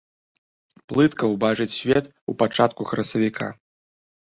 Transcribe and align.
Плытка 0.93 1.23
ўбачыць 1.33 1.69
свет 1.79 2.03
ў 2.07 2.31
пачатку 2.41 2.81
красавіка. 2.95 3.53